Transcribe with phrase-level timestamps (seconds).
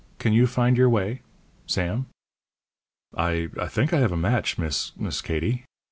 [0.17, 1.21] Can you find your way
[1.67, 2.07] Sam?"
[3.15, 5.65] "I I think I have a match, Miss K Katie."